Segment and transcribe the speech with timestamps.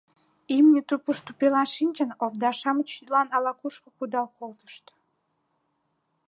[0.55, 4.85] Имне тупыш тупела шинчын, овда-шамыч йӱдлан ала-кушко кудал колтышт.